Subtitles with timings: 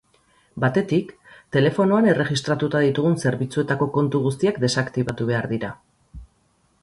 [0.61, 1.11] Batetik,
[1.57, 5.73] telefonoan erregistratuta ditugun zerbitzuetako kontu guztiak desaktibatu behar dira.